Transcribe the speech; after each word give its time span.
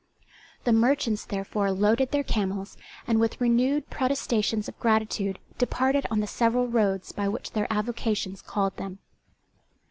The 0.63 0.71
merchants 0.73 1.25
therefore 1.25 1.71
loaded 1.71 2.09
their 2.09 2.23
camels, 2.23 2.75
and 3.05 3.19
with 3.19 3.39
renewed 3.39 3.87
protestations 3.91 4.67
of 4.67 4.79
gratitude 4.79 5.37
departed 5.59 6.07
on 6.09 6.21
the 6.21 6.25
several 6.25 6.67
roads 6.67 7.11
by 7.11 7.27
which 7.27 7.51
their 7.51 7.71
avocations 7.71 8.41
called 8.41 8.77
them. 8.77 8.97